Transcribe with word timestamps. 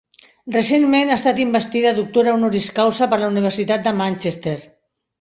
Recentment 0.53 1.11
ha 1.11 1.17
estat 1.21 1.41
investida 1.43 1.93
doctora 1.99 2.35
honoris 2.39 2.73
causa 2.81 3.13
per 3.15 3.23
la 3.25 3.31
Universitat 3.37 3.89
de 3.89 3.99
Manchester. 4.03 4.61